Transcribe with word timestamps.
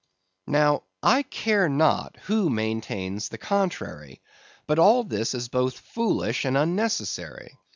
Now, 0.47 0.81
I 1.03 1.21
care 1.21 1.69
not 1.69 2.17
who 2.23 2.49
maintains 2.49 3.29
the 3.29 3.37
contrary, 3.37 4.19
but 4.65 4.79
all 4.79 5.03
this 5.03 5.35
is 5.35 5.47
both 5.47 5.77
foolish 5.77 6.43
and 6.43 6.57
unnecessary. 6.57 7.55